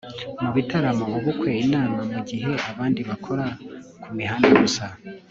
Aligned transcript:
mu 0.41 0.49
bitaramo, 0.55 1.05
ubukwe, 1.17 1.49
inama 1.65 1.99
mu 2.11 2.19
gihe 2.29 2.51
abandi 2.69 3.01
bakora 3.09 3.45
ku 4.01 4.09
mihanda 4.17 4.49
gusa 4.61 4.85